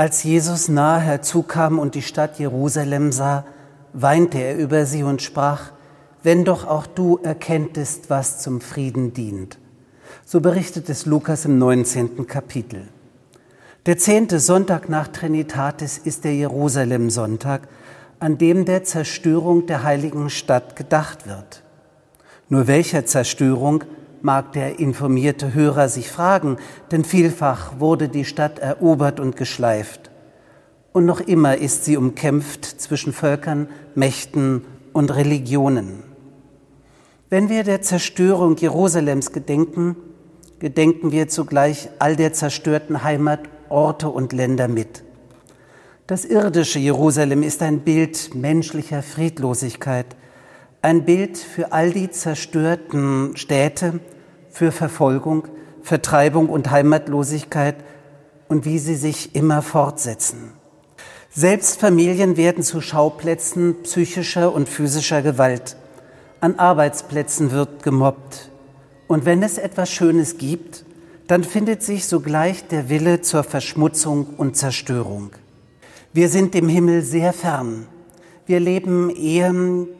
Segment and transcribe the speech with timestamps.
[0.00, 3.44] Als Jesus nahe herzukam und die Stadt Jerusalem sah,
[3.92, 5.72] weinte er über sie und sprach,
[6.22, 9.58] wenn doch auch du erkenntest, was zum Frieden dient.
[10.24, 12.26] So berichtet es Lukas im 19.
[12.26, 12.88] Kapitel.
[13.84, 17.68] Der zehnte Sonntag nach Trinitatis ist der Jerusalem-Sonntag,
[18.20, 21.62] an dem der Zerstörung der heiligen Stadt gedacht wird.
[22.48, 23.84] Nur welcher Zerstörung
[24.22, 26.56] mag der informierte Hörer sich fragen,
[26.90, 30.10] denn vielfach wurde die Stadt erobert und geschleift.
[30.92, 36.02] Und noch immer ist sie umkämpft zwischen Völkern, Mächten und Religionen.
[37.28, 39.96] Wenn wir der Zerstörung Jerusalems gedenken,
[40.58, 45.04] gedenken wir zugleich all der zerstörten Heimatorte und Länder mit.
[46.08, 50.16] Das irdische Jerusalem ist ein Bild menschlicher Friedlosigkeit,
[50.82, 54.00] ein Bild für all die zerstörten Städte,
[54.50, 55.48] für Verfolgung,
[55.82, 57.76] Vertreibung und Heimatlosigkeit
[58.48, 60.52] und wie sie sich immer fortsetzen.
[61.30, 65.76] Selbst Familien werden zu Schauplätzen psychischer und physischer Gewalt.
[66.40, 68.50] An Arbeitsplätzen wird gemobbt.
[69.06, 70.84] Und wenn es etwas Schönes gibt,
[71.28, 75.30] dann findet sich sogleich der Wille zur Verschmutzung und Zerstörung.
[76.12, 77.86] Wir sind dem Himmel sehr fern.
[78.50, 79.52] Wir leben eher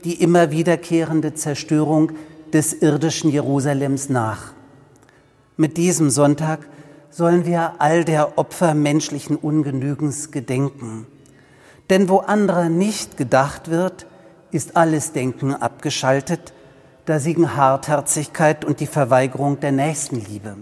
[0.03, 2.11] die immer wiederkehrende Zerstörung
[2.53, 4.55] des irdischen Jerusalems nach.
[5.57, 6.59] Mit diesem Sonntag
[7.11, 11.07] sollen wir all der Opfer menschlichen Ungenügens gedenken.
[11.91, 14.09] Denn wo anderer nicht gedacht wird,
[14.51, 16.53] ist alles Denken abgeschaltet,
[17.05, 20.57] da siegen Hartherzigkeit und die Verweigerung der Nächstenliebe.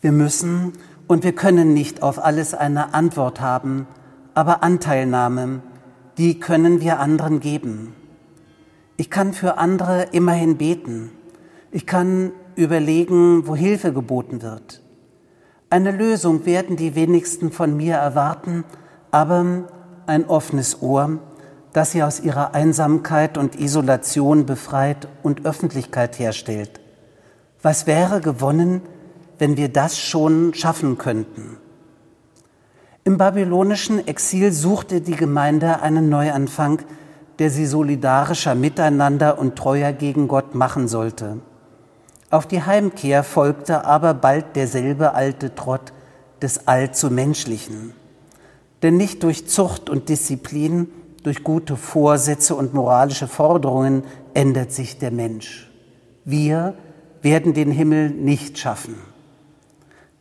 [0.00, 0.72] Wir müssen
[1.06, 3.86] und wir können nicht auf alles eine Antwort haben,
[4.34, 5.62] aber Anteilnahme,
[6.18, 7.94] die können wir anderen geben.
[8.96, 11.10] Ich kann für andere immerhin beten.
[11.72, 14.82] Ich kann überlegen, wo Hilfe geboten wird.
[15.70, 18.64] Eine Lösung werden die wenigsten von mir erwarten,
[19.10, 19.64] aber
[20.06, 21.18] ein offenes Ohr,
[21.72, 26.80] das sie aus ihrer Einsamkeit und Isolation befreit und Öffentlichkeit herstellt.
[27.60, 28.82] Was wäre gewonnen,
[29.38, 31.56] wenn wir das schon schaffen könnten?
[33.06, 36.80] Im babylonischen Exil suchte die Gemeinde einen Neuanfang,
[37.38, 41.40] der sie solidarischer miteinander und treuer gegen Gott machen sollte.
[42.30, 45.92] Auf die Heimkehr folgte aber bald derselbe alte Trott
[46.40, 47.92] des allzu Menschlichen.
[48.82, 50.88] Denn nicht durch Zucht und Disziplin,
[51.22, 55.70] durch gute Vorsätze und moralische Forderungen ändert sich der Mensch.
[56.24, 56.74] Wir
[57.20, 58.94] werden den Himmel nicht schaffen.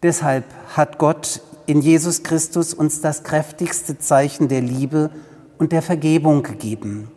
[0.01, 0.43] Deshalb
[0.75, 5.11] hat Gott in Jesus Christus uns das kräftigste Zeichen der Liebe
[5.57, 7.09] und der Vergebung gegeben.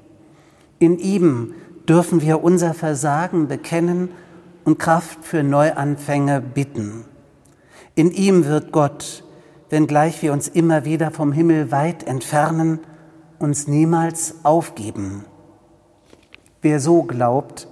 [0.79, 1.55] In ihm
[1.89, 4.11] dürfen wir unser Versagen bekennen
[4.65, 7.05] und Kraft für Neuanfänge bitten.
[7.95, 9.25] In ihm wird Gott,
[9.71, 12.81] wenngleich wir uns immer wieder vom Himmel weit entfernen,
[13.39, 15.25] uns niemals aufgeben.
[16.63, 17.69] Wer so glaubt,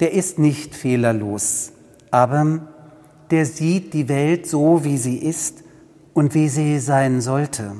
[0.00, 1.72] der ist nicht fehlerlos,
[2.10, 2.60] aber
[3.30, 5.65] der sieht die Welt so, wie sie ist
[6.16, 7.72] und wie sie sein sollte.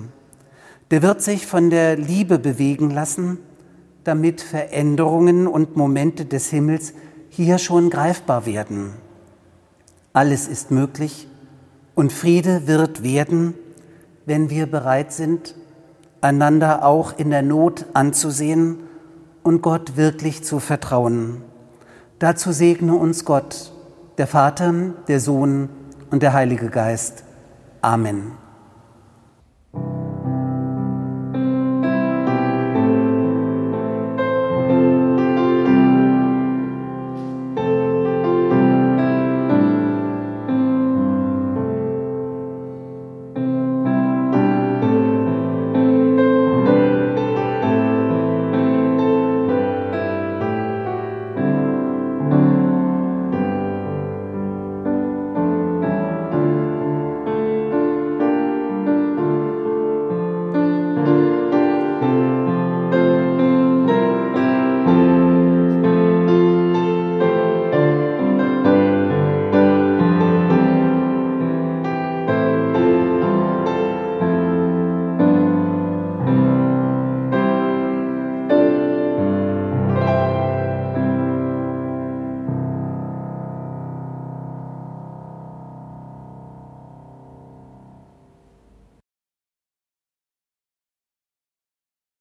[0.91, 3.39] Der wird sich von der Liebe bewegen lassen,
[4.05, 6.93] damit Veränderungen und Momente des Himmels
[7.31, 8.93] hier schon greifbar werden.
[10.13, 11.29] Alles ist möglich
[11.95, 13.55] und Friede wird werden,
[14.27, 15.55] wenn wir bereit sind,
[16.21, 18.81] einander auch in der Not anzusehen
[19.45, 21.41] und Gott wirklich zu vertrauen.
[22.19, 23.73] Dazu segne uns Gott,
[24.19, 24.75] der Vater,
[25.09, 25.71] der Sohn
[26.11, 27.23] und der Heilige Geist.
[27.87, 28.46] Amen.